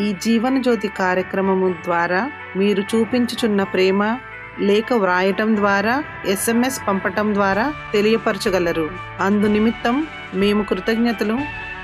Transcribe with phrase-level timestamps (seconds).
[0.00, 4.18] ఈ జీవన జ్యోతి కార్యక్రమము ద్వారా మీరు చూపించుచున్న ప్రేమ
[4.60, 8.90] లేఖ వ్రాయటం ద్వారా ఎస్ఎంఎస్ పంపటం ద్వారా తెలియపరచగలరు.
[9.20, 11.38] అందు నిమిత్తం మేము కృతజ్ఞతలు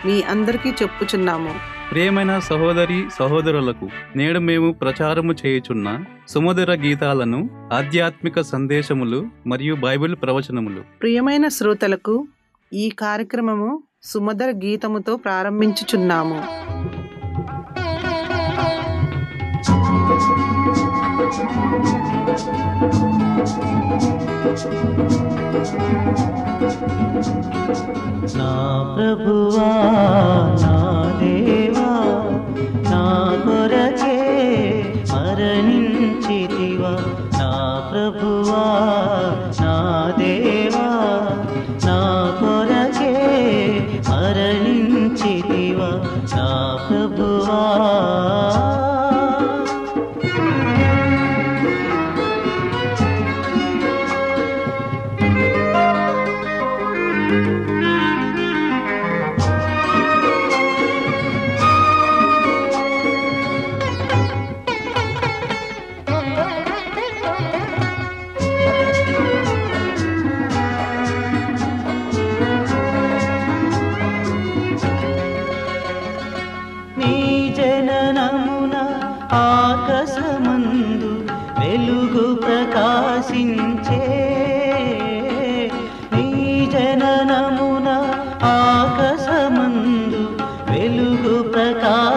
[0.06, 1.54] మీ అందరికీ చెప్పుచున్నాము.
[1.90, 10.82] ప్రియమైన సహోదరి సహోదరులకు నేడు మేము ప్రచారము చేయుచున్న సుమధుర గీతాలను ఆధ్యాత్మిక సందేశములు మరియు బైబిల్ ప్రవచనములు.
[11.00, 12.26] ప్రియమైన శ్రోతలకు
[12.72, 16.58] ఈ కార్యక్రమము సుమధుర గీతముతో ప్రారంభించుచున్నాము.
[28.38, 28.52] నా
[28.94, 29.68] ప్రభువా
[30.62, 30.74] నా
[31.20, 31.90] దేవా
[32.90, 33.02] నా
[33.44, 34.16] కొరకే
[35.12, 36.92] మరణించితివా.
[37.38, 37.50] నా
[37.90, 38.62] ప్రభువా
[39.60, 39.74] నా
[40.18, 40.57] దేవా.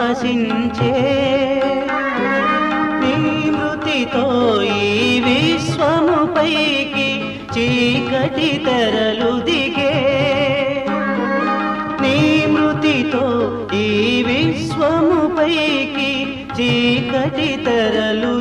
[0.01, 0.91] ప్రకాశించే
[3.01, 3.15] నీ
[3.49, 4.23] మృతితో
[4.77, 4.87] ఈ
[5.19, 7.09] విశ్వము పైకి
[7.53, 9.93] చీకటి తెరలు దిగే.
[12.01, 12.17] నీ
[12.53, 13.23] మృతితో
[13.77, 13.87] ఈ
[14.29, 16.11] విశ్వము పైకి
[16.57, 18.33] చీకటి తెరలు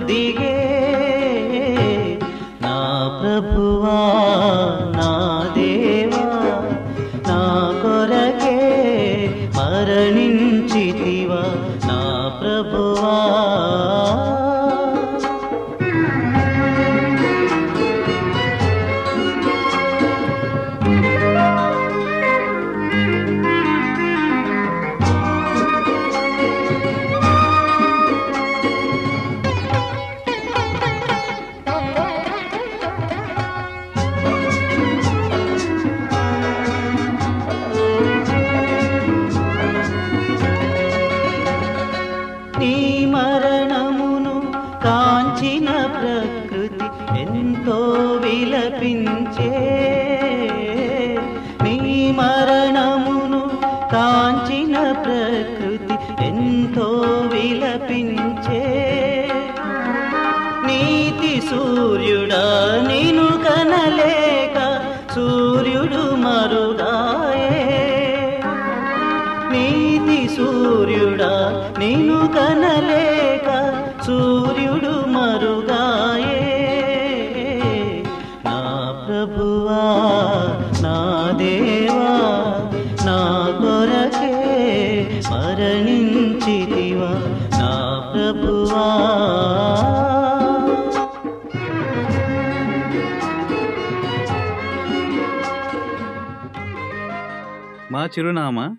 [98.19, 98.77] చిరునామా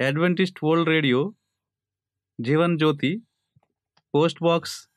[0.00, 1.34] adventist world radio
[2.40, 3.22] Jeevan Jyoti
[4.14, 4.88] post box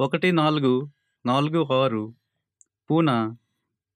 [0.00, 0.90] ఒకటి నాలుగు
[1.26, 2.14] నాలుగు ఆరు
[2.90, 3.36] పూనా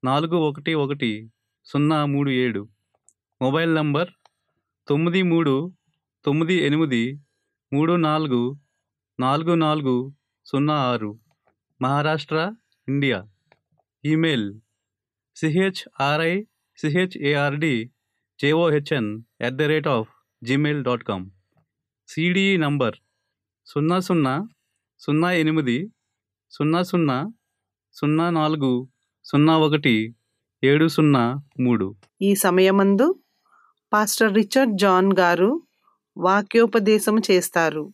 [0.05, 1.33] నాలుగు ఒకటి ఒకటి
[1.65, 2.69] సున్నా మూడు ఏడు.
[3.43, 4.11] మొబైల్ నంబర్
[4.89, 5.73] తొమ్మిది మూడు
[6.25, 7.21] తొమ్మిది ఎనిమిది
[7.73, 8.59] మూడు నాలుగు
[9.21, 10.13] నాలుగు నాలుగు
[10.47, 11.21] సున్నా ఆరు.
[11.83, 12.55] Maharashtra
[12.89, 13.27] India.
[14.05, 14.61] Email
[15.37, 16.45] CHRI
[16.79, 17.91] CHARD
[18.41, 20.09] JOHN at the rate of
[20.45, 21.31] Gmail dot com
[22.09, 22.97] CDE number
[23.67, 24.49] సున్నా సున్నా
[24.99, 25.93] సున్నా ఎనిమిది
[26.51, 27.33] సున్నా సున్నా
[27.93, 28.89] సున్నా నాలుగు
[29.25, 30.15] సున్నా ఒకటి
[30.65, 31.95] ఏడు సున్నా మూడు.
[32.23, 33.15] ఈ సమయమందు
[33.93, 35.63] పాస్టర్ రిచర్డ్ జాన్ గారు
[36.17, 37.93] వాక్యోపదేశం చేస్తారు.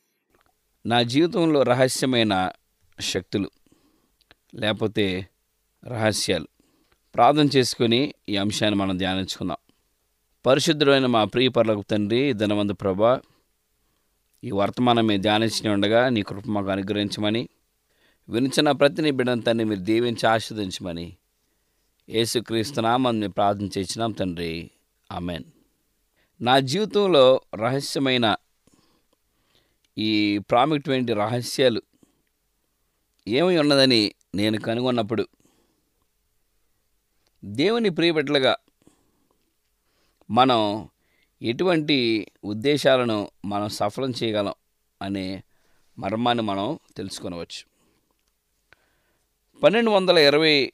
[0.87, 2.51] నా జీవితంలో రహస్యమైన
[3.01, 3.51] శక్తులు
[4.55, 5.29] లేకపోతే
[5.87, 6.49] రహస్యాలు.
[7.15, 9.57] ప్రార్థన చేసుకుని ఈ అంశాన్ని మనం ధ్యానించుకుందాం.
[10.45, 13.21] పరిశుద్ధుడైన మా ప్రియ పర్లకు తండ్రి ధనవంతు ప్రభా
[14.45, 17.49] ఈ వర్తమానం మేము ధ్యానించిన ఉండగా నీ కృప మాకు అనుగ్రహించమని
[18.29, 21.17] వినిచిన ప్రతి నీ బిడ్డను తండ్రి మీరు దీవించి ఆస్వాదించమని
[22.09, 24.71] యేసుక్రీస్తునామని మేము ప్రార్థన చేసినాం తండ్రి.
[25.13, 25.45] ఆమెన్.
[26.41, 28.37] నా జీవితంలో రహస్యమైన
[29.99, 31.83] ఈ ప్రాముఖ్యమైన రహస్యాలు
[33.29, 35.29] ఏమి ఉన్నదని నేను కనుగొన్నప్పుడు
[37.45, 38.57] దేవుని ప్రియబిడ్డలుగా
[40.31, 40.89] మనం
[41.43, 44.55] ఎటువంటి ఉద్దేశాలను మనం సఫలం చేయగలం
[45.03, 45.43] అనే
[45.99, 47.71] మర్మాన్ని మనం తెలుసుకొనవచ్చు.
[49.61, 50.73] పన్నెండు వందల ఇరవై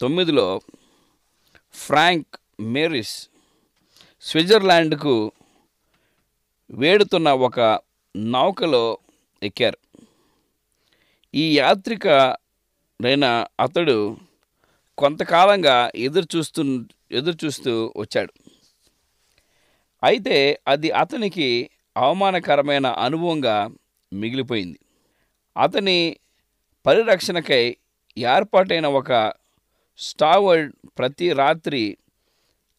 [0.00, 0.60] తొమ్మిదిలో
[1.74, 3.28] ఫ్రాంక్ మేరిస్
[4.22, 5.32] స్విట్జర్లాండ్కు
[6.70, 7.60] వేడుతున్న ఒక
[8.16, 8.98] నౌకలో
[9.42, 9.78] ఎక్కారు.
[11.34, 14.16] ఈ యాత్రికరైన అతడు
[14.98, 16.62] కొంతకాలంగా ఎదురు చూస్తూ
[17.12, 18.32] ఎదురు చూస్తూ వచ్చాడు.
[20.04, 23.56] అయితే అది అతనికి అవమానకరమైన అనుభవంగా
[24.12, 24.78] మిగిలిపోయింది.
[25.56, 26.16] అతని
[26.86, 27.76] పరిరక్షణకై
[28.18, 29.32] ఏర్పాటైన ఒక
[29.98, 31.96] స్టావర్డ్ ప్రతి రాత్రి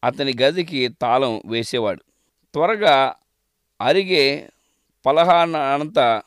[0.03, 2.03] అతని గదికి తాళం వేసేవాడు.
[2.53, 3.15] త్వరగా
[3.81, 4.49] అరిగే
[5.05, 6.21] పలహానంత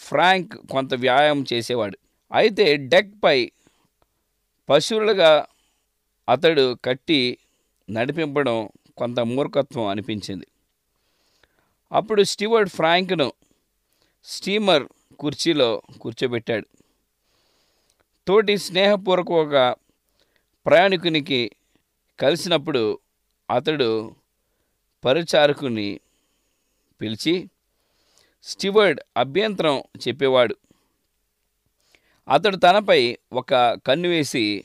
[0.00, 1.98] ఫ్రాంక్ కొంత వ్యాయామం చేసేవాడు.
[2.32, 3.38] అయితే డెక్పై
[4.68, 5.46] పశువులుగా
[6.28, 7.38] అతడు కట్టి
[7.90, 8.56] నడిపింపడం
[8.98, 10.46] కొంత మూర్ఖత్వం అనిపించింది.
[11.92, 13.32] అప్పుడు స్టీవర్డ్ ఫ్రాంక్ను
[14.24, 16.66] స్టీమర్ కుర్చీలో కూర్చోబెట్టాడు.
[18.28, 19.76] తోటి స్నేహపూర్వక
[20.66, 21.50] ప్రయాణికునికి
[22.20, 22.98] కలిసినప్పుడు
[23.50, 24.14] అతడు
[25.04, 26.00] పరిచారకుని
[27.00, 27.50] పిలిచి
[28.42, 30.56] స్టీవర్డ్ అభ్యంతరం చెప్పేవాడు.
[32.32, 33.54] అతడు తనపై ఒక
[33.86, 34.64] కన్ను వేసి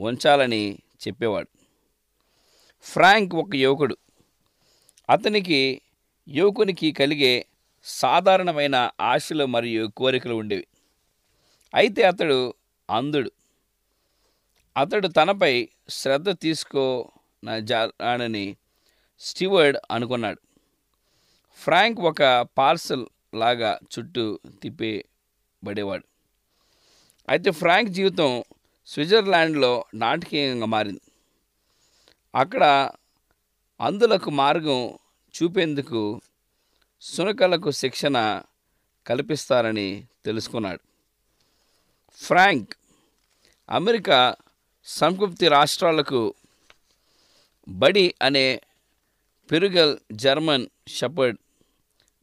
[0.00, 0.78] ఉంచాలని
[1.08, 1.61] చెప్పేవాడు.
[2.82, 3.96] ఫ్రాంక్ ఒక యువకుడు.
[5.10, 5.82] అతనికి
[6.28, 7.46] యువకునికి కలిగే
[7.84, 10.66] సాధారణమైన ఆశలు మరియు కోరికలు ఉండేవి.
[11.74, 12.54] అయితే అతడు
[12.90, 13.30] అంధుడు.
[14.76, 18.56] అతడు తనపై శ్రద్ధ తీసుకోనని
[19.20, 20.40] స్టీవర్డ్ అనుకున్నాడు.
[21.54, 26.04] ఫ్రాంక్ ఒక పార్సల్ లాగా చుట్టూ తిప్పేబడేవాడు.
[27.28, 28.44] అయితే ఫ్రాంక్ జీవితం
[28.86, 31.00] స్విట్జర్లాండ్లో నాటకీయంగా మారింది.
[32.34, 32.64] అక్కడ
[33.80, 34.98] అందులకు మార్గం
[35.34, 36.22] చూపేందుకు
[37.00, 38.42] సునకలకు శిక్షణ
[39.06, 40.80] కల్పిస్తారని తెలుసుకున్నాడు.
[42.16, 42.74] ఫ్రాంక్
[43.70, 44.36] అమెరికా
[44.84, 46.34] సంకుప్తి రాష్ట్రాలకు
[47.68, 48.62] బడి అనే
[49.50, 51.38] పెరుగల్ జర్మన్ షపర్డ్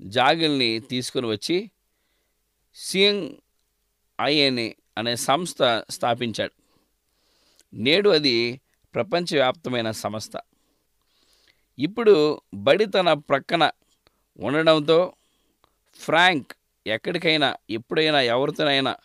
[0.01, 1.71] జాగిల్ని తీసుకుని వచ్చి
[2.75, 3.37] సిఎం
[4.21, 6.53] ఐఎన్ఏ అనే సంస్థ స్థాపించాడు.
[7.73, 8.61] నేడు అది
[8.95, 10.33] ప్రపంచవ్యాప్తమైన సంస్థ.
[11.79, 13.71] ఇప్పుడు బడి తన ప్రక్కన
[14.39, 15.13] ఉండడంతో
[15.99, 16.53] ఫ్రాంక్
[16.85, 18.95] ఎక్కడికైనా ఎప్పుడైనా ఎవరితోనైనా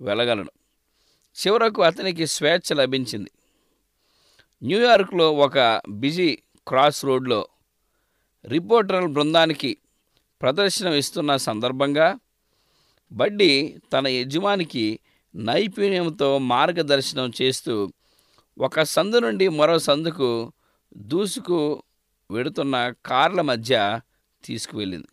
[0.00, 0.52] వెళ్ళగలను
[1.36, 3.30] చివరకు అతనికి స్వేచ్ఛ లభించింది.
[4.62, 6.28] న్యూయార్క్లో ఒక బిజీ
[6.68, 7.48] క్రాస్ రోడ్లో
[8.44, 9.76] రిపోర్టర్ల బృందానికి
[10.42, 12.18] ప్రదర్శన ఇస్తున్న సందర్భంగా
[13.12, 15.00] బడ్డీ తన యజమానికి
[15.34, 17.74] నైపుణ్యంతో మార్గదర్శనం చేస్తూ
[18.58, 20.52] ఒక సందు నుండి మరో సందుకు
[20.96, 21.82] దూసుకు
[22.30, 24.00] వెడుతున్న కార్ల మధ్య
[24.44, 25.06] తీసుకువెళ్ళింది.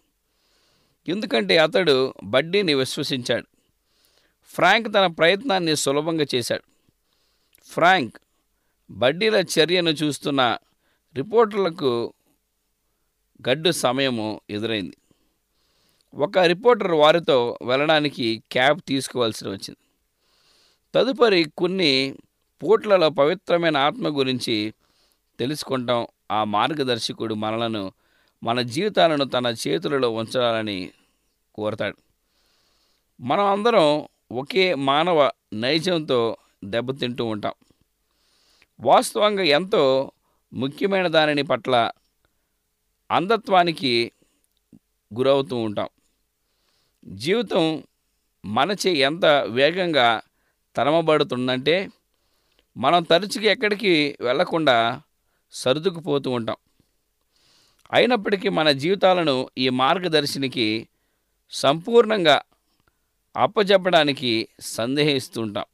[1.07, 3.47] ఎందుకంటే అతడు బడ్డీని విశ్వసించాడు.
[4.45, 6.63] ఫ్రాంక్ తన ప్రయత్నాన్ని సులభంగా చేశాడు.
[7.63, 8.17] ఫ్రాంక్
[8.91, 10.57] బడ్డీల చర్యను చూస్తున్న
[11.15, 12.13] రిపోర్టర్లకు
[13.49, 14.97] గడ్డు సమయము ఎదురైంది.
[16.15, 19.77] ఒక రిపోర్టర్ వారితో వెళ్ళడానికి క్యాబ్ తీసుకోవాల్సి వచ్చింది.
[20.95, 22.15] తదుపరి కొన్ని
[22.63, 24.73] పూట్లలో పవిత్రమైన ఆత్మ గురించి
[25.39, 26.07] తెలుసుకుంటాం.
[26.31, 27.91] ఆ మార్గదర్శకుడు మనలను
[28.43, 30.91] మన జీవితాలను తన చేతులలో ఉంచాలని
[31.55, 31.97] కోరతాడు.
[33.21, 37.53] మనం అందరం ఒకే మానవ నైజంతో దెబ్బతింటూ ఉంటాం.
[38.79, 40.11] వాస్తవంగా ఎంతో
[40.53, 41.91] ముఖ్యమైన దానిని పట్ల
[43.11, 44.11] అంధత్వానికి
[45.17, 45.89] గురవుతూ ఉంటాం.
[47.05, 47.83] జీవితం
[48.45, 50.21] మనచే ఎంత వేగంగా
[50.75, 51.89] తరమబడుతుందంటే
[52.77, 55.01] మనం తరచుగా ఎక్కడికి వెళ్ళకుండా
[55.51, 56.55] సర్దుకుపోతూ ఉంటాం.
[57.91, 60.87] అయినప్పటికీ మన జీవితాలను ఈ మార్గదర్శినికి
[61.51, 62.41] సంపూర్ణంగా
[63.37, 65.65] అప్పచెప్పడానికి సందేహిస్తుంటాం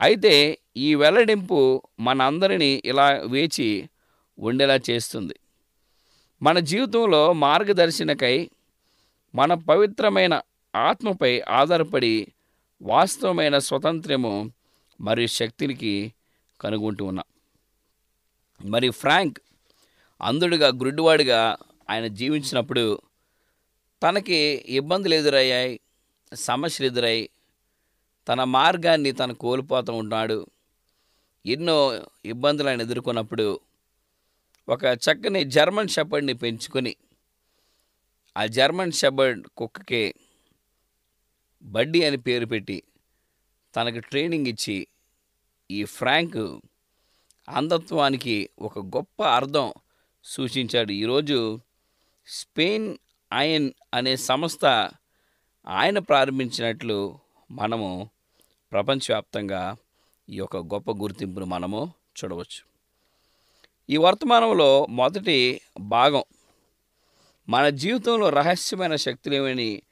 [0.00, 3.88] అయితే ఈ వెల్లడింపు మనందరినీ ఇలా వేచి
[4.38, 5.34] ఉండేలా చేస్తుంది.
[6.42, 8.50] మన జీవితంలో మార్గదర్శనకై
[9.34, 10.40] మన పవిత్రమైన
[10.76, 12.26] ఆత్మపై ఆధారపడి
[12.82, 14.52] వాస్తవమైన స్వతంత్రము
[15.00, 16.14] మరియు శక్తినికి
[16.60, 17.24] కనుగొంటూ ఉన్నాం.
[18.70, 19.38] మరి ఫ్రాంక్
[20.20, 21.56] అంధుడిగా గుడ్డివాడిగా
[21.90, 23.02] ఆయన జీవించినప్పుడు
[24.02, 24.36] తనకి
[24.68, 25.80] ఇబ్బందులు ఎదురయ్యాయి
[26.34, 27.30] సమస్యలు ఎదురయ్యాయి.
[28.28, 30.46] తన మార్గాన్ని తను కోల్పోతూ ఉన్నాడు.
[31.46, 33.60] ఎన్నో ఇబ్బందులు ఆయన ఎదుర్కొన్నప్పుడు
[34.68, 36.96] ఒక చక్కని జర్మన్ షెపర్డ్ని పెంచుకొని
[38.36, 40.14] ఆ జర్మన్ షెపర్డ్ కుక్కకి
[41.62, 42.82] బడ్డీ అని పేరు పెట్టి
[43.76, 44.86] తనకు ట్రైనింగ్ ఇచ్చి
[45.70, 46.60] ఈ ఫ్రాంక్
[47.48, 49.72] అంధత్వానికి ఒక గొప్ప అర్థం
[50.24, 50.92] సూచించాడు.
[50.92, 51.60] ఈరోజు
[52.26, 52.96] స్పెయిన్
[53.32, 54.64] ఆయన్ అనే సంస్థ
[55.66, 57.18] ఆయన ప్రారంభించినట్లు
[57.50, 58.10] మనము
[58.72, 59.76] ప్రపంచవ్యాప్తంగా
[60.30, 62.60] ఈ యొక్క గొప్ప గుర్తింపును మనము చూడవచ్చు.
[63.90, 66.24] ఈ వర్తమానంలో మొదటి భాగం
[67.48, 69.82] మన జీవితంలో రహస్యమైన శక్తులేమని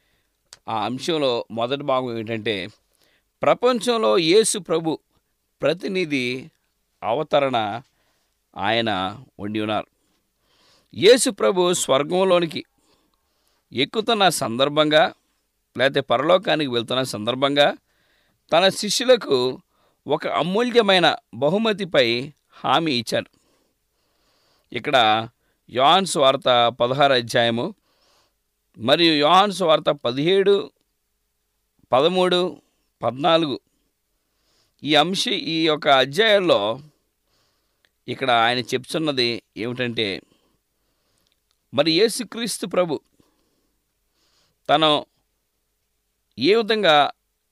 [0.69, 2.69] ఆ అంశంలో మొదటి భాగం ఏంటంటే
[3.43, 4.99] ప్రపంచంలో యేసు ప్రభు
[5.63, 6.51] ప్రతినిధి
[7.03, 7.83] అవతరణ
[8.57, 8.91] ఆయన
[9.41, 9.87] ఉండి ఉన్నారు.
[10.95, 12.65] యేసు ప్రభు స్వర్గంలోనికి
[13.73, 15.15] ఎక్కుతున్న సందర్భంగా
[15.77, 17.77] లేకపోతే పరలోకానికి వెళ్తున్న సందర్భంగా
[18.53, 19.37] తన శిష్యులకు
[20.07, 22.33] ఒక అమూల్యమైన బహుమతిపై
[22.65, 23.31] హామీ ఇచ్చాడు.
[24.73, 25.29] ఇక్కడ
[25.71, 27.75] యోహాన్స్ వార్త పదహారు అధ్యాయము
[28.79, 30.71] మరియు యోహాన్స్ వార్త పదిహేడు
[31.93, 32.41] పదమూడు
[33.03, 33.57] పద్నాలుగు.
[34.83, 36.59] ఈ అంశ ఈ యొక్క అధ్యాయంలో
[38.09, 40.07] ఇక్కడ ఆయన చెప్తున్నది ఏమిటంటే
[41.73, 43.01] మరి యేసుక్రీస్తు ప్రభు
[44.69, 44.91] తను
[46.39, 46.97] ఏ విధంగా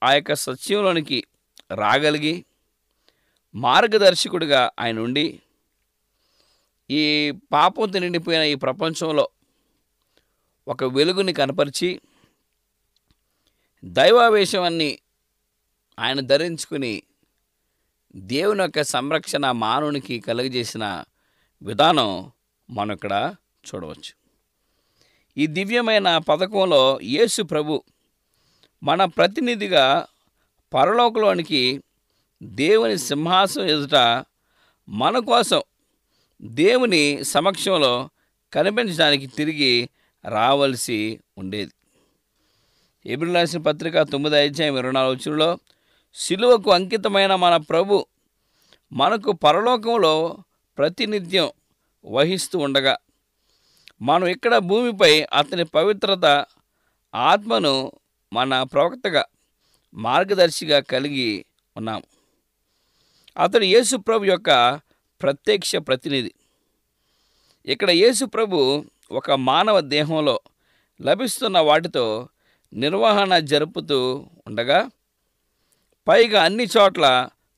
[0.02, 1.18] ఆ యొక్క సత్యంలోనికి
[1.72, 2.34] రాగలిగి
[3.54, 5.26] మార్గదర్శకుడిగా ఆయన ఉండి
[6.90, 7.02] ఈ
[7.52, 9.24] పాపంతో నిండిపోయిన ఈ ప్రపంచంలో
[10.66, 11.88] ఒక వెలుగుని కనపరిచి
[13.82, 14.90] దైవావేశమాన్ని
[15.98, 17.02] ఆయన ధరించుకుని
[18.16, 21.04] దేవుని యొక్క సంరక్షణ మానవునికి కలుగజేసిన
[21.62, 22.30] విధానం
[22.70, 23.34] మనం ఇక్కడ
[23.66, 24.12] చూడవచ్చు.
[25.36, 27.82] ఈ దివ్యమైన పథకంలో యేసు ప్రభు
[28.82, 30.06] మన ప్రతినిధిగా
[30.74, 31.82] పరలోకలోనికి
[32.42, 34.24] దేవుని సింహాసనం ఎదుట
[34.88, 35.62] మన కోసం
[36.42, 38.10] దేవుని సమక్షంలో
[38.52, 39.88] కనిపించడానికి తిరిగి
[40.24, 41.72] రావలసి ఉండేది.
[43.06, 45.58] ఎబ్రిల్ రాసిన పత్రిక తొమ్మిది అధ్యాయం ఇరవై నాలుగు
[46.16, 48.06] శిలువకు సిలువకు అంకితమైన మన ప్రభు
[48.92, 50.37] మనకు పరలోకంలో
[50.78, 51.50] ప్రతినిత్యం
[52.04, 52.94] వహిస్తూ ఉండగా
[54.02, 56.25] మనం ఇక్కడ భూమిపై అతని పవిత్రత
[57.14, 57.92] ఆత్మను
[58.32, 59.25] మన ప్రవక్తగా
[59.94, 61.46] మార్గదర్శిగా కలిగి
[61.76, 62.02] ఉన్నాం.
[63.38, 64.50] అతడు యేసు ప్రభు యొక్క
[65.23, 66.32] ప్రత్యక్ష ప్రతినిధి.
[67.66, 70.40] ఇక్కడ యేసు ప్రభు ఒక మానవ దేహంలో
[71.00, 72.28] లభిస్తున్న వాటితో
[72.73, 73.99] నిర్వహణ జరుపుతూ
[74.46, 74.90] ఉండగా
[76.06, 77.06] పైగా అన్ని చోట్ల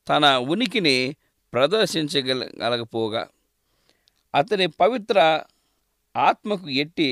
[0.06, 0.96] తన ఉనికిని
[1.52, 3.22] ప్రదర్శించగలగపోగా
[4.34, 5.18] అతని పవిత్ర
[6.14, 7.10] ఆత్మకు ఎట్టి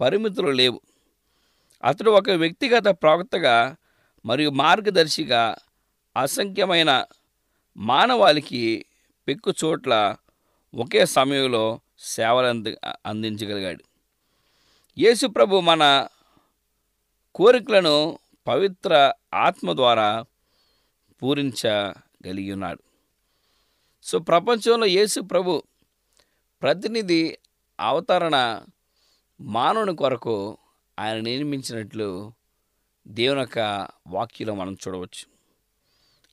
[0.00, 0.78] పరిమితులు లేవు.
[1.82, 3.56] అతడు ఒక వ్యక్తిగత ప్రవక్తగా
[4.24, 5.42] మరియు మార్గదర్శిగా
[6.16, 6.90] అసంఖ్యమైన
[7.78, 8.62] మానవాళికి
[9.28, 9.92] పెక్కు చోట్ల
[10.74, 11.64] ఒకే సమయంలో
[12.14, 12.70] సేవలు అంది
[13.06, 13.82] అందించగలిగాడు
[14.96, 15.82] యేసుప్రభు మన
[17.34, 17.96] కోరికలను
[18.46, 18.92] పవిత్ర
[19.46, 20.08] ఆత్మ ద్వారా
[21.24, 22.82] పూరించగలిగినాడు.
[24.02, 25.62] సో ప్రపంచంలో యేసు ప్రభు
[26.62, 27.38] ప్రతినిధి
[27.80, 28.64] అవతరణ
[29.40, 30.58] మానవుని కొరకు
[30.98, 32.32] ఆయన నిర్మించినట్లు
[33.06, 35.24] దేవుని యొక్క వాక్యలో మనం చూడవచ్చు.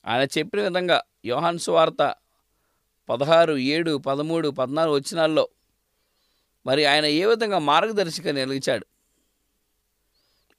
[0.06, 2.14] ఆయన చెప్పిన విధంగా యోహాన్ సువార్త
[3.08, 5.48] పదహారు ఏడు పదమూడు పద్నాలుగు వచ్చినాల్లో
[6.66, 8.86] మరి ఆయన ఏ విధంగా మార్గదర్శిగా నిలిచాడు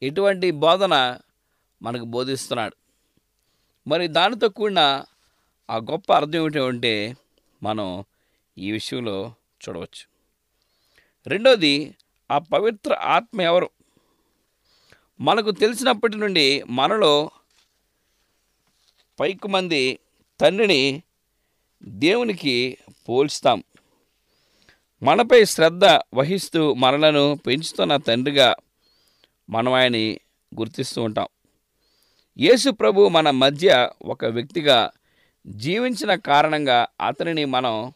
[0.02, 0.96] ఎటువంటి బోధన
[1.82, 2.76] మనకు బోధిస్తున్నాడు?
[3.88, 5.06] మరి దానితో కూడిన
[5.70, 7.18] ఆ గొప్ప అర్థం ఏమిటంటే
[7.64, 8.04] మనం
[8.58, 10.04] ఈ విషయంలో చూడవచ్చు.
[11.28, 11.96] రెండోది
[12.32, 13.70] ఆ పవిత్ర ఆత్మ ఎవరు?
[15.22, 17.32] మనకు తెలిసినప్పటి నుండి మనలో
[19.20, 20.00] పైకి మంది
[20.42, 21.04] తండ్రిని
[21.84, 22.78] దేవునికి
[23.10, 23.64] పోల్స్తాం
[25.04, 28.56] మనపై శ్రద్ధ వహిస్తూ మనలను పెంచుతున్న తండ్రిగా
[29.50, 30.20] మనం ఆయన్ని
[30.60, 31.28] గుర్తిస్తూ ఉంటాం.
[32.40, 34.90] యేసు ప్రభు మన మధ్య ఒక వ్యక్తిగా
[35.48, 37.94] జీవించిన కారణంగా అతనిని మనం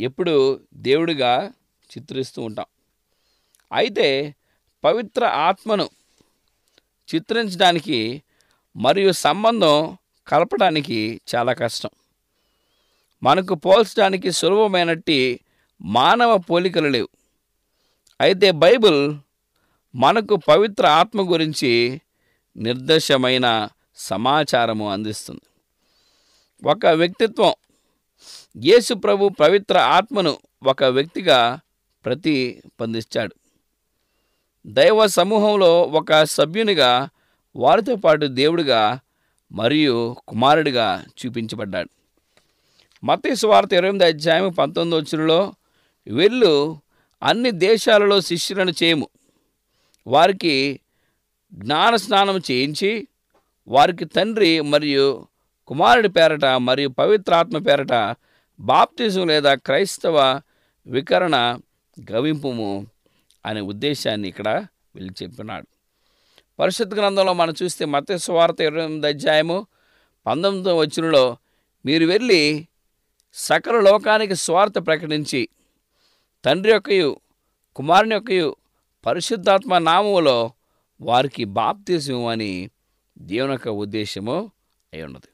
[0.00, 1.52] ఎప్పుడు దేవుడిగా
[1.90, 2.66] చిత్రిస్తూ ఉంటాం.
[3.72, 4.34] అయితే
[4.84, 5.88] పవిత్ర ఆత్మను
[7.14, 8.22] చిత్రించడానికి
[8.76, 11.90] మరియు సంబంధం కలపడానికి చాలా కష్టం.
[13.22, 15.40] మనకు పోల్చడానికి సులభమైనట్టి
[15.80, 17.08] మానవ పోలికలు లేవు.
[18.20, 19.16] అయితే బైబిల్
[19.94, 22.00] మనకు పవిత్ర ఆత్మ గురించి
[22.56, 25.40] నిర్దేశమైన సమాచారము అందిస్తుంది.
[26.68, 27.54] ఒక వ్యక్తిత్వం
[28.64, 31.60] యేసు ప్రభు పవిత్ర ఆత్మను ఒక వ్యక్తిగా
[32.04, 33.34] ప్రతిపందించాడు.
[34.66, 37.08] దైవ సమూహంలో ఒక సభ్యునిగా
[37.56, 39.00] వారితో పాటు దేవుడిగా
[39.52, 41.88] మరియు కుమారుడిగా చూపించబడ్డాడు.
[43.04, 45.54] మత్తయి ఇరవై అధ్యాయం పంతొమ్మిది వచ్చినలో
[46.08, 46.80] వెళ్ళు
[47.22, 49.08] అన్ని దేశాలలో శిష్యులను చేయము.
[50.06, 50.80] వారికి
[51.52, 53.08] జ్ఞాన స్నానం చేయించి
[53.68, 55.28] వారికి తండ్రి మరియు
[55.66, 58.16] కుమారుడి పేరట మరియు పవిత్రాత్మ పేరట
[58.60, 60.40] బాప్తిజం లేదా క్రైస్తవ
[60.86, 61.58] వికరణ
[62.10, 62.86] గవింపుము
[63.46, 64.48] అనే ఉద్దేశాన్ని ఇక్కడ
[64.96, 65.66] వీళ్ళు చెప్పినాడు.
[66.58, 69.66] పరిశుద్ధ గ్రంథంలో మనం చూస్తే మత స్వార్థ ఇరవై ఎనిమిది అధ్యాయము
[70.26, 71.36] పంతొమ్మిదో వచ్చినలో
[71.84, 72.68] మీరు వెళ్ళి
[73.34, 75.48] సకల లోకానికి స్వార్థ ప్రకటించి
[76.44, 77.20] తండ్రి యొక్కయు
[77.74, 78.56] కుమారుని యొక్కయు
[79.06, 80.52] పరిశుద్ధాత్మ నామములో
[81.00, 82.70] వారికి బాప్తిజం అని
[83.18, 84.36] దేవుని యొక్క ఉద్దేశము
[84.92, 85.28] అయి ఉన్నది.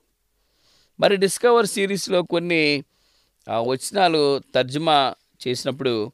[1.01, 2.85] మరి డిస్కవర్ సిరీస్లో కొన్ని
[3.47, 4.21] ఆ, వచనాలు
[4.55, 5.15] తర్జుమా
[5.47, 6.13] చేసినప్పుడు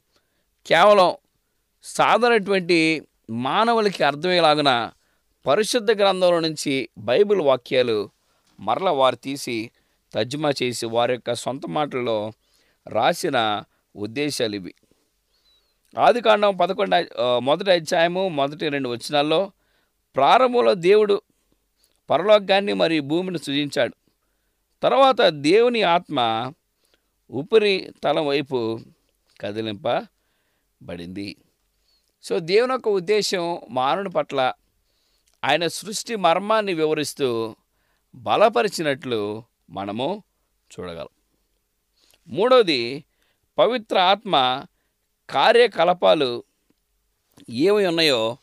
[0.65, 1.09] కేవలం
[1.83, 4.71] సాధారణటువంటి మానవులకి అర్థమయ్యేలాగున
[5.45, 8.09] పరిశుద్ధ గ్రంథంలో నుంచి బైబిల్ వాక్యాలు
[8.59, 9.71] మరల వారు తీసి
[10.13, 12.31] తర్జుమా చేసి వారి యొక్క సొంత మాటల్లో
[12.87, 13.37] రాసిన
[13.95, 14.73] ఉద్దేశాలు ఇవి.
[15.97, 16.95] ఆదికాండం పదకొండు
[17.39, 19.51] మొదటి అధ్యాయము మొదటి రెండు వచనాల్లో
[20.15, 21.21] ప్రారంభంలో దేవుడు
[22.09, 23.95] పరలోకాన్ని మరియు భూమిని సృజించాడు.
[24.83, 26.53] తర్వాత దేవుని ఆత్మ
[27.29, 28.79] ఉపరి తలం వైపు
[29.41, 31.37] కదిలింపబడింది.
[32.23, 34.53] సో దేవుని యొక్క ఉద్దేశం మానవుని పట్ల
[35.43, 37.55] ఆయన సృష్టి మర్మాన్ని వివరిస్తూ
[38.15, 40.23] బలపరిచినట్లు మనము
[40.71, 41.13] చూడగలం.
[42.27, 43.05] మూడవది
[43.57, 44.65] పవిత్ర ఆత్మ
[45.29, 46.43] కార్యకలాపాలు
[47.49, 48.37] ఏమి ఉన్నాయో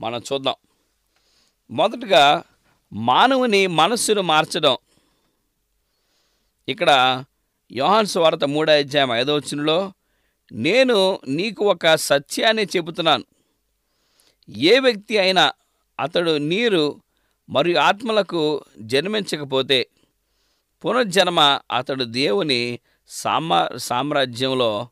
[0.00, 0.54] మనం చూద్దాం.
[1.70, 2.42] మొదటగా
[2.92, 4.76] మానవుని మనస్సును మార్చడం.
[6.68, 7.24] ఇక్కడ
[7.72, 9.92] యోహాన్స్ వార్త మూడో అధ్యాయం ఐదో వచ్చినలో
[10.52, 13.24] నేను నీకు ఒక సత్యాన్ని చెబుతున్నాను.
[14.50, 15.52] ఏ వ్యక్తి అయినా
[16.00, 17.00] అతడు నీరు
[17.50, 19.86] మరియు ఆత్మలకు జన్మించకపోతే
[20.84, 22.78] పునర్జన్మ అతడు దేవుని
[23.08, 24.88] సామా సామ్రాజ్యంలో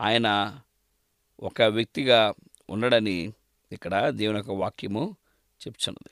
[0.00, 0.58] ఆయన
[1.40, 2.34] ఒక వ్యక్తిగా
[2.70, 3.32] ఉండడని
[3.72, 5.16] ఇక్కడ దేవుని యొక్క వాక్యము
[5.66, 6.10] చెప్తున్నది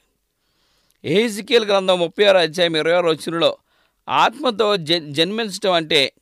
[1.08, 3.58] ఏహిజికేల్ గ్రంథం ముప్పై ఆరు అధ్యాయం ఇరవై ఆరు వచ్చినలో
[4.08, 6.12] ఆత్మతో జన్ జన్మించడం అంటే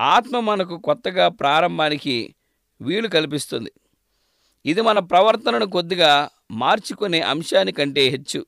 [0.00, 2.34] ఆత్మ మనకు కొత్తగా ప్రారంభానికి
[2.82, 3.72] వీలు కల్పిస్తుంది.
[4.66, 8.46] ఇది మన ప్రవర్తనను కొద్దిగా మార్చుకునే అంశానికంటే హెచ్చు.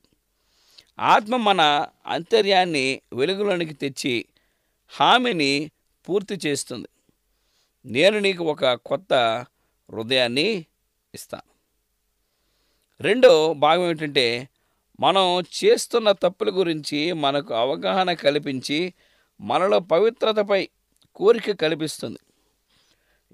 [0.99, 4.25] ఆత్మ మన అంతర్యాన్ని వెలుగులోనికి తెచ్చి
[4.87, 5.71] హామీని
[6.09, 6.87] పూర్తి చేస్తుంది.
[7.85, 9.45] నేను నీకు ఒక కొత్త
[9.91, 10.65] హృదయాన్ని
[11.13, 11.49] ఇస్తాను
[13.01, 14.49] రెండో భాగం ఏమిటంటే
[14.99, 18.93] మనం చేస్తున్న తప్పుల గురించి మనకు అవగాహన కల్పించి
[19.39, 20.69] మనలో పవిత్రతపై
[21.15, 22.19] కోరిక కల్పిస్తుంది.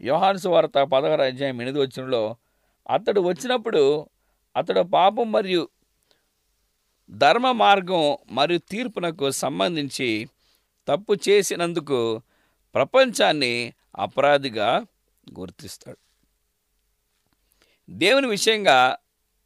[0.04, 2.36] యోహాన్స్ వార్త పదహారు అధ్యాయం ఎనిమిది వచ్చినలో
[2.90, 4.08] అతడు వచ్చినప్పుడు
[4.56, 5.70] అతడు పాపం మరియు
[7.10, 10.10] ధర్మ మార్గం మరియు తీర్పునకు సంబంధించి
[10.88, 12.22] తప్పు చేసినందుకు
[12.76, 14.70] ప్రపంచాన్ని అపరాధిగా
[15.40, 16.00] గుర్తిస్తాడు.
[17.92, 18.78] దేవుని విషయంగా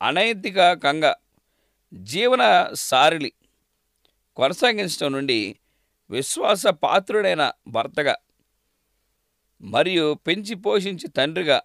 [0.02, 1.12] అనైతికంగా
[1.92, 2.44] జీవన
[2.82, 3.32] సారిలి
[4.38, 5.40] కొనసాగించడం నుండి
[6.10, 8.16] విశ్వాస పాత్రుడైన భర్తగా
[9.62, 11.60] మరియు పెంచి పోషించి తండ్రిగా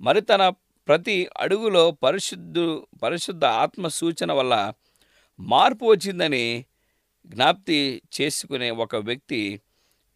[0.00, 0.42] మరి తన
[0.88, 2.64] ప్రతి అడుగులో పరిశుద్ధు
[3.02, 4.54] పరిశుద్ధ ఆత్మ సూచన వల్ల
[5.38, 6.44] మార్పు వచ్చిందని
[7.24, 7.78] జ్ఞాప్తి
[8.20, 9.40] చేసుకునే ఒక వ్యక్తి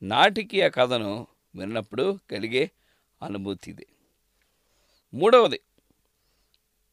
[0.03, 1.13] నాటికీయ కథను
[1.55, 2.65] విన్నప్పుడు కలిగే
[3.21, 3.87] అనుభూతి ఇది
[5.13, 5.61] మూడవది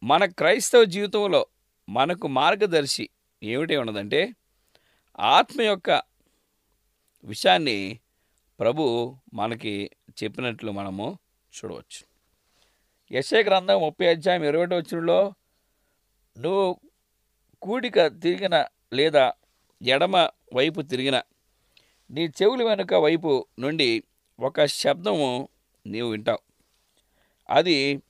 [0.03, 1.45] మన క్రైస్తవ జీవితంలో
[1.89, 3.09] మనకు మార్గదర్శి
[3.43, 4.35] ఏమిటి ఉన్నదంటే
[5.19, 6.01] ఆత్మ యొక్క
[7.23, 7.99] విషయాన్ని
[8.59, 9.91] ప్రభు మనకి
[10.23, 11.19] చెప్పినట్లు మనము
[11.53, 12.01] చూడవచ్చు.
[13.11, 15.33] యశే గ్రంథం ముప్పై అధ్యాయం ఇరవై ఒకటి వచ్చినలో
[16.37, 16.79] నువ్వు
[17.61, 19.33] కూడిక తిరిగిన లేదా
[19.81, 21.21] ఎడమ వైపు తిరిగిన
[22.11, 24.03] నీ చెవుల వెనుక వైపు నుండి
[24.39, 25.49] ఒక శబ్దము
[25.85, 26.39] నీవు వింటావు.
[27.49, 28.01] అది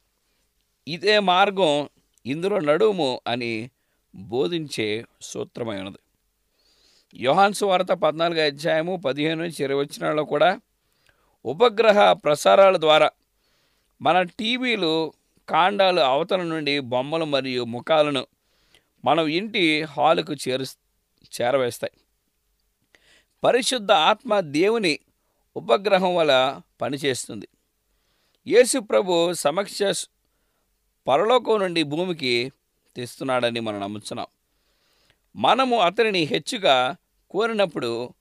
[0.88, 1.90] ఇదే మార్గం
[2.26, 3.70] ఇందులో నడుము అని
[4.16, 5.98] బోధించే సూత్రమైనది.
[7.16, 10.62] యోహాన్సు వార్త పద్నాలుగు అధ్యాయము పదిహేను నుంచి ఇరవై వచ్చినాల్లో కూడా
[11.46, 13.10] ఉపగ్రహ ప్రసారాల ద్వారా
[14.02, 15.14] మన టీవీలు
[15.50, 18.28] కాండాలు అవతల నుండి బొమ్మలు మరియు ముఖాలను
[19.06, 20.64] మనం ఇంటి హాలుకు చేరు
[21.42, 21.94] చేరవేస్తాయి.
[23.44, 25.00] పరిశుద్ధ ఆత్మ దేవుని
[25.56, 27.48] ఉపగ్రహం వల్ల పనిచేస్తుంది.
[28.48, 29.84] యేసు ప్రభు సమక్ష
[31.08, 32.52] పరలోకం నుండి భూమికి
[32.96, 34.26] తెస్తున్నాడని మనం నమ్ముతున్నాం
[35.36, 36.96] మనము అతనిని హెచ్చుగా
[37.32, 38.14] కోరినప్పుడు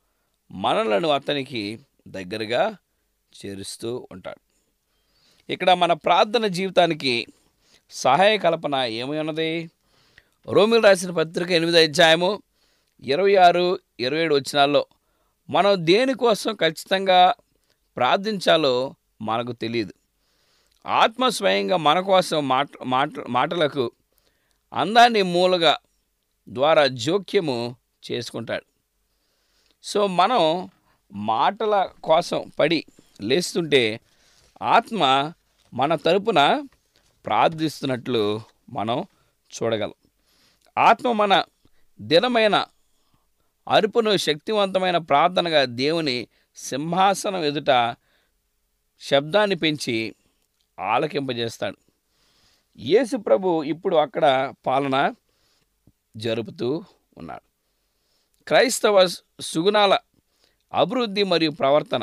[0.53, 2.77] మనలను అతనికి దగ్గరగా
[3.33, 4.41] చేరుస్తూ ఉంటాడు.
[5.53, 7.27] ఇక్కడ మన ప్రార్థన జీవితానికి
[7.91, 9.71] సహాయ కల్పన ఏమై ఉన్నది?
[10.49, 12.43] రోమిల్ రాసిన పత్రిక ఎనిమిది అధ్యాయము
[13.03, 14.87] ఇరవై ఆరు ఇరవై ఏడు వచ్చినాల్లో
[15.51, 17.35] మనం దేనికోసం ఖచ్చితంగా
[17.97, 19.95] ప్రార్థించాలో మనకు తెలియదు.
[20.87, 23.93] ఆత్మ స్వయంగా మన కోసం మాట మాట మాటలకు
[24.73, 25.79] అందాన్ని మూలగా
[26.49, 27.77] ద్వారా జోక్యము
[28.11, 28.65] చేసుకుంటాడు.
[29.83, 30.69] సో మనం
[31.13, 32.85] మాటల కోసం పడి
[33.21, 34.01] లేస్తుంటే
[34.63, 35.33] ఆత్మ
[35.75, 36.67] మన తరపున
[37.27, 38.41] ప్రార్థిస్తున్నట్లు
[38.71, 39.05] మనం
[39.51, 39.95] చూడగలం.
[40.79, 41.45] ఆత్మ మన
[42.01, 42.67] దినమైన
[43.69, 47.97] అరుపును శక్తివంతమైన ప్రార్థనగా దేవుని సింహాసనం ఎదుట
[49.01, 50.15] శబ్దాన్ని పెంచి
[50.81, 51.77] ఆలకింపజేస్తాడు.
[52.79, 55.15] యేసు ప్రభు ఇప్పుడు అక్కడ పాలన
[56.17, 56.85] జరుపుతూ
[57.17, 57.43] ఉన్నాడు.
[58.47, 59.07] క్రైస్తవ
[59.41, 59.99] సుగుణాల
[60.73, 62.03] అభివృద్ధి మరియు ప్రవర్తన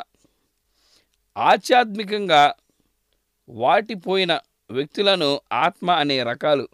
[1.37, 2.53] ఆధ్యాత్మికంగా
[3.49, 4.39] వాటిపోయిన
[4.71, 6.69] వ్యక్తులను ఆత్మ అనే రకాలు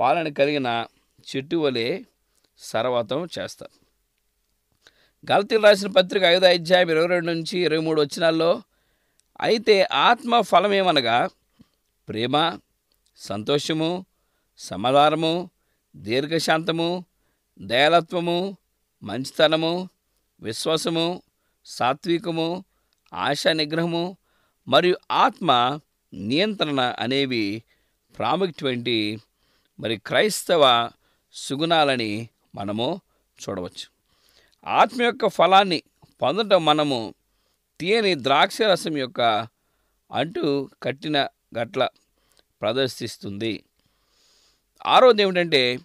[0.00, 0.86] పాలన కలిగిన
[1.26, 2.02] చెట్టు వలె
[2.58, 3.72] సర్వతం చేస్తారు.
[5.32, 8.62] గలతీలు రాసిన పత్రిక ఐదో అధ్యాయం ఇరవై రెండు నుంచి ఇరవై మూడు వచ్చినాల్లో
[9.40, 11.28] అయితే ఆత్మ ఫలమేమనగా
[12.08, 12.58] ప్రేమ
[13.18, 14.04] సంతోషము
[14.58, 15.50] సమాధానము
[15.96, 17.04] దీర్ఘశాంతము
[17.60, 18.56] దయాలత్వము
[19.02, 19.88] మంచితనము
[20.42, 21.22] విశ్వాసము
[21.66, 22.64] సాత్వికము
[23.14, 24.16] ఆశా నిగ్రహము
[24.68, 25.80] మరియు ఆత్మ
[26.14, 27.62] నియంత్రణ అనేవి
[28.18, 29.20] ప్రాముఖ్యమైనటువంటి
[29.80, 30.90] మరి క్రైస్తవ
[31.34, 33.00] సుగుణాలని మనము
[33.38, 33.86] చూడవచ్చు.
[34.66, 35.82] ఆత్మ యొక్క ఫలాన్ని
[36.22, 37.14] పొందడం మనము
[37.80, 39.48] తీయని ద్రాక్షరసం యొక్క
[40.10, 41.88] అంటూ కట్టిన గట్ల
[42.62, 43.64] ప్రదర్శిస్తుంది.
[44.86, 45.78] ఆరోది ఏమిటంటే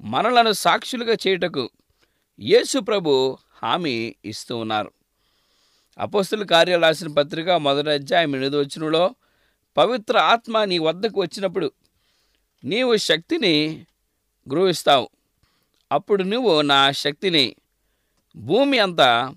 [0.00, 1.70] మనలను సాక్షులుగా చేయుటకు
[2.40, 4.90] యేసు ప్రభు హామీ ఇస్తూ ఉన్నారు.
[5.98, 9.14] అపోస్తుల కార్యాలు రాసిన పత్రిక మొదటి అధ్యాయం ఎనిమిది వచ్చినలో
[9.76, 11.70] పవిత్ర ఆత్మ నీ వద్దకు వచ్చినప్పుడు
[12.64, 13.86] నీవు శక్తిని
[14.52, 15.08] గ్రహిస్తావు.
[15.92, 17.56] అప్పుడు నువ్వు నా శక్తిని
[18.36, 19.34] భూమి అంతా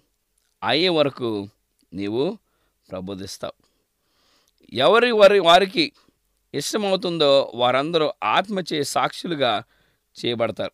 [0.64, 1.50] అయ్యే వరకు
[1.94, 2.38] నీవు
[2.92, 3.58] ప్రబోధిస్తావు.
[4.74, 5.92] ఎవరి వారి వారికి
[6.54, 9.64] ఇష్టమవుతుందో వారందరూ ఆత్మచే సాక్షులుగా
[10.18, 10.72] చేయబడతారు.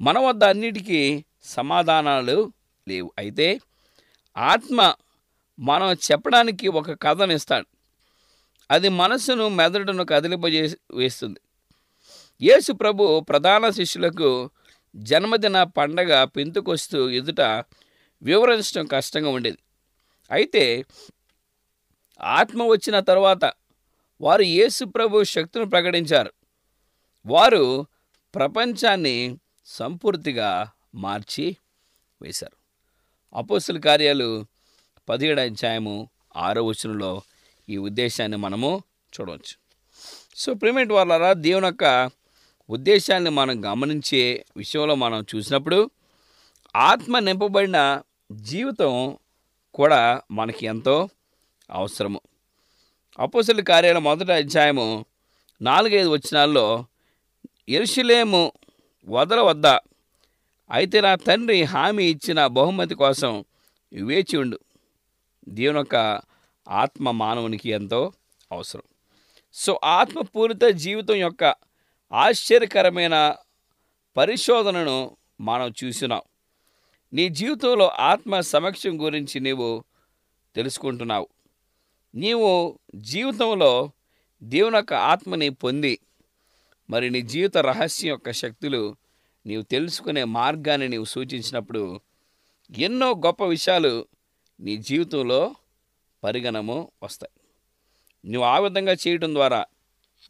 [0.00, 2.52] మన వద్ద అన్నిటికీ సమాధానాలు
[2.88, 3.12] లేవు.
[3.18, 3.60] అయితే
[4.36, 4.94] ఆత్మ
[5.58, 7.66] మనం చెప్పడానికి ఒక కథను ఇస్తాడు
[8.70, 11.40] అది మనసును మెదడును కదిలింపజే వేస్తుంది
[12.42, 14.50] యేసు ప్రభు ప్రధాన శిష్యులకు
[14.96, 17.40] జన్మదిన పండగ పెంతుకొస్తూ ఎదుట
[18.22, 19.58] వివరించడం కష్టంగా ఉండేది.
[20.30, 20.84] అయితే
[22.20, 23.52] ఆత్మ వచ్చిన తర్వాత
[24.20, 26.32] వారు యేసు ప్రభు శక్తిని ప్రకటించారు.
[27.26, 27.86] వారు
[28.34, 31.56] ప్రపంచాన్ని సంపూర్తిగా మార్చి
[32.22, 32.56] వేశారు.
[33.36, 34.46] అపోస్తుల కార్యాలు
[35.08, 37.22] పదిహేడు అధ్యాయము ఆరో వచనంలో
[37.68, 38.82] ఈ ఉద్దేశాన్ని మనము
[39.20, 39.56] చూడవచ్చు.
[40.36, 42.10] సో ప్రిమేట్ వాళ్ళారా దేవుని యొక్క
[42.70, 45.90] ఉద్దేశాన్ని మనం గమనించే విషయంలో మనం చూసినప్పుడు
[46.76, 49.18] ఆత్మ నింపబడిన జీవితం
[49.74, 51.08] కూడా మనకి ఎంతో
[51.70, 52.20] అవసరము.
[53.18, 55.04] అపోసల కార్యాల మొదటి అధ్యాయము
[55.62, 56.84] నాలుగైదు వచ్చినాల్లో
[57.68, 58.52] ఎరుషులేము
[59.08, 59.66] వదల వద్ద
[60.70, 63.44] అయితే నా తండ్రి హామీ ఇచ్చిన బహుమతి కోసం
[63.92, 64.58] వేచి ఉండు.
[65.48, 66.20] దేవుని యొక్క
[66.68, 68.12] ఆత్మ మానవునికి ఎంతో
[68.52, 68.82] అవసరం.
[69.54, 71.54] సో ఆత్మపూరిత జీవితం యొక్క
[72.12, 73.36] ఆశ్చర్యకరమైన
[74.16, 76.22] పరిశోధనను మనం చూసినాం.
[77.14, 79.84] నీ జీవితంలో ఆత్మ సమక్షం గురించి నీవు
[80.56, 81.28] తెలుసుకుంటున్నావు.
[82.14, 83.90] నీవు జీవితంలో
[84.42, 85.98] దేవుని యొక్క ఆత్మని పొంది
[86.90, 88.96] మరి నీ జీవిత రహస్యం యొక్క శక్తులు
[89.46, 92.00] నీవు తెలుసుకునే మార్గాన్ని నీవు సూచించినప్పుడు
[92.78, 94.06] ఎన్నో గొప్ప విషయాలు
[94.60, 95.54] నీ జీవితంలో
[96.24, 97.40] పరిగణము వస్తాయి.
[98.32, 99.64] నువ్వు ఆ విధంగా చేయటం ద్వారా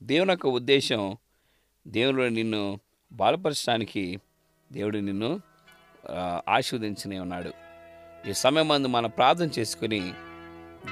[0.03, 1.17] దేవుని యొక్క ఉద్దేశం
[1.89, 2.81] దేవుడు నిన్ను
[3.13, 4.21] బలపరచడానికి
[4.73, 5.41] దేవుడు నిన్ను
[6.57, 7.53] ఆశీర్వదించనే ఉన్నాడు.
[8.29, 10.01] ఈ సమయం మందు మనం ప్రార్థన చేసుకుని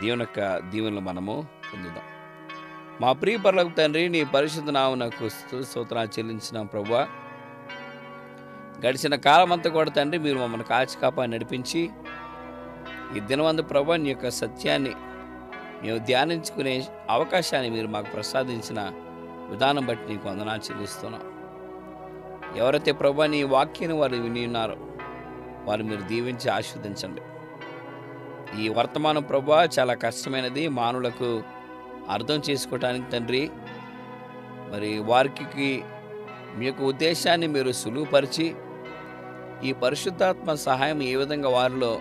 [0.00, 1.34] దేవుని యొక్క దీవెనలు మనము
[1.68, 2.06] పొందుదాం.
[3.00, 5.28] మా ప్రియ పర్లకు తండ్రి నీ పరిశుద్ధ నామనకు
[5.72, 7.02] సూత్రాలు చెల్లించిన ప్రభా
[8.84, 11.82] గడిచిన కాలం అంతా కూడా తండ్రి మీరు మమ్మల్ని కాచి కాపా నడిపించి
[13.16, 14.94] ఈ దినవందు ప్రభా నీ యొక్క సత్యాన్ని
[15.82, 16.74] మేము ధ్యానించుకునే
[17.10, 18.80] అవకాశాన్ని మీరు మాకు ప్రసాదించిన
[19.50, 21.24] విధానం బట్టి నీకు వందనాలు చెల్లిస్తున్నాం.
[22.60, 24.76] ఎవరైతే ప్రభా నీ వాక్యాన్ని వారు విని ఉన్నారో
[25.66, 27.20] వారు మీరు దీవించి ఆస్వాదించండి
[28.62, 30.68] ఈ వర్తమానం ప్రభా చాలా కష్టమైనది.
[30.68, 31.44] మానవులకు
[32.10, 33.50] అర్థం చేసుకోవటానికి తండ్రి
[34.72, 35.84] మరి వారికి
[36.58, 38.54] మీ యొక్క ఉద్దేశాన్ని మీరు సులువుపరిచి
[39.64, 42.00] ఈ పరిశుద్ధాత్మ సహాయం ఏ విధంగా వారిలో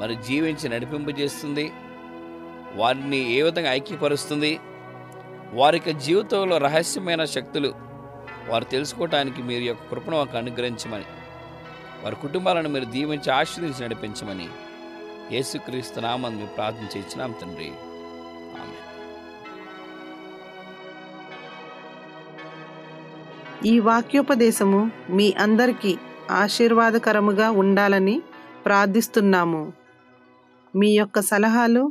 [0.00, 1.72] మరి జీవించి నడిపింపజేస్తుంది
[2.74, 4.60] వారిని ఏ విధంగా ఐక్యపరుస్తుంది
[5.52, 7.74] వారి జీవితంలో రహస్యమైన శక్తులు
[8.48, 11.04] వారు తెలుసుకోవటానికి మీరు యొక్క కృపను వారికి అనుగ్రహించమని
[12.04, 14.48] వారి కుటుంబాలను మీరు దీవించి ఆశీర్వదించి నడిపించమని
[15.34, 17.68] యేసుక్రీస్తు నామని మేము ప్రార్థన చేయించినాం తండ్రి.
[18.62, 18.78] ఆమె
[23.70, 24.80] ఈ వాక్యోపదేశము
[25.18, 25.92] మీ అందరికీ
[26.42, 28.16] ఆశీర్వాదకరముగా ఉండాలని
[28.66, 29.62] ప్రార్థిస్తున్నాము.
[30.74, 31.84] మీ యొక్క సలహాలు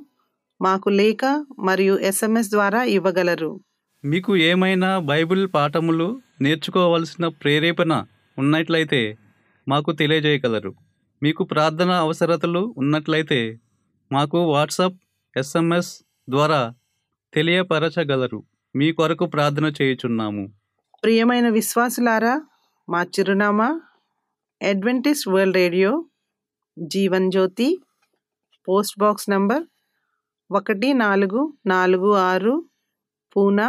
[0.61, 1.23] మాకు లేఖ
[1.59, 3.51] మరియు ఎస్ఎంఎస్ ద్వారా ఇవ్వగలరు.
[4.03, 6.07] మీకు ఏమైనా బైబిల్ పాఠములు
[6.41, 7.93] నేర్చుకోవలసిన ప్రేరేపణ
[8.37, 9.01] ఉన్నట్లయితే
[9.67, 10.71] మాకు తెలియజేయగలరు.
[11.21, 13.39] మీకు ప్రార్థన అవసరతలు ఉన్నట్లయితే
[14.11, 14.97] మాకు వాట్సాప్
[15.35, 15.91] ఎస్ఎంఎస్
[16.27, 16.61] ద్వారా
[17.33, 18.39] తెలియపరచగలరు.
[18.75, 20.43] మీ కొరకు ప్రార్థన చేయుచున్నాము.
[21.03, 22.33] ప్రియమైన విశ్వాసులారా
[22.87, 23.69] మా చిరునామా
[24.61, 25.91] adventist world radio
[26.77, 27.69] Jeevan Jyoti
[28.67, 29.63] post box number
[30.49, 32.55] ఒకటి నాలుగు నాలుగు ఆరు
[33.35, 33.67] పూనా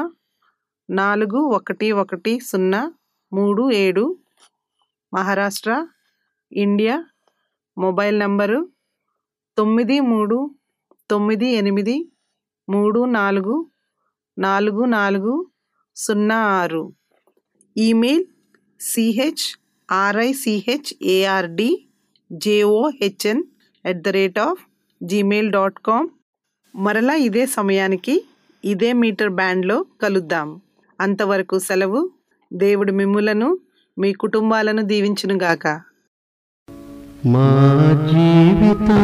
[0.88, 2.82] నాలుగు ఒకటి ఒకటి సున్నా
[3.32, 4.04] మూడు ఏడు
[5.14, 5.72] మహారాష్ట్ర
[6.52, 7.04] ఇండియా
[7.78, 8.68] మొబైల్ నంబరు
[9.58, 10.38] తొమ్మిది మూడు
[11.10, 11.96] తొమ్మిది ఎనిమిది
[12.68, 13.56] మూడు నాలుగు
[14.38, 15.34] నాలుగు నాలుగు
[15.96, 16.92] సున్నా ఆరు.
[17.76, 18.24] Email
[18.80, 19.44] CH
[19.92, 21.70] RICH ARD
[22.32, 23.42] JOHN
[23.84, 24.60] at the rate of
[25.02, 26.08] Gmail dot com
[26.74, 28.14] మరలా ఇదే సమయానికి
[28.64, 30.48] ఇదే మీటర్ బ్యాండ్లో కలుద్దాం.
[31.00, 32.10] అంతవరకు సెలవు.
[32.52, 33.48] దేవుడు మిమ్ములను
[33.96, 35.66] మీ కుటుంబాలను దీవించునుగాక
[37.26, 37.48] మా
[38.10, 38.94] జీవితాలకు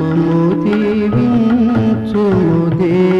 [0.00, 3.19] మము దీవించుము దేవి